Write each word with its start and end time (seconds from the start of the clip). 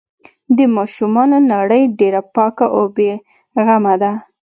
د 0.57 0.59
ماشومانو 0.75 1.37
نړۍ 1.53 1.83
ډېره 1.99 2.21
پاکه 2.35 2.65
او 2.75 2.83
بې 2.95 3.11
غمه 3.65 3.95
ده. 4.01 4.11